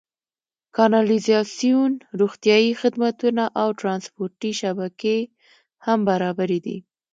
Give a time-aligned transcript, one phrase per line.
[0.75, 5.17] کانالیزاسیون، روغتیايي خدمتونه او ټرانسپورتي شبکې
[5.85, 6.77] هم برابرې دي.